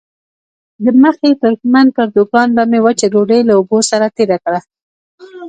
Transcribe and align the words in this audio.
د 0.83 0.85
مخي 1.03 1.31
ترکمن 1.41 1.87
پر 1.95 2.07
دوکان 2.17 2.47
به 2.55 2.63
مې 2.69 2.79
وچه 2.85 3.07
ډوډۍ 3.13 3.41
له 3.47 3.53
اوبو 3.57 3.77
سره 3.89 4.05
تېره 4.17 4.37
کړه. 4.43 4.59